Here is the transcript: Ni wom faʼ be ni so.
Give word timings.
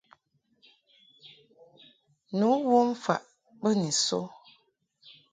Ni 2.37 2.47
wom 2.69 2.89
faʼ 3.03 3.21
be 3.59 3.69
ni 3.81 3.89
so. 4.05 4.19